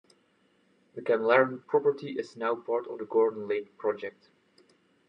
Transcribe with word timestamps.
The 0.95 1.03
Camlaren 1.03 1.63
property 1.67 2.13
is 2.17 2.35
now 2.35 2.55
part 2.55 2.87
of 2.87 2.97
the 2.97 3.05
Gordon 3.05 3.47
Lake 3.47 3.77
Project. 3.77 4.29